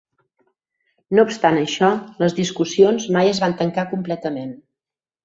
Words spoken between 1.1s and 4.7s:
No obstant això, les discussions mai es van tancar completament.